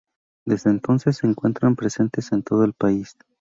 Desde 0.47 0.71
entonces 0.71 1.17
se 1.17 1.27
encuentran 1.27 1.75
presentes 1.75 2.31
en 2.31 2.41
todo 2.41 2.63
el 2.63 2.73
país. 2.73 3.15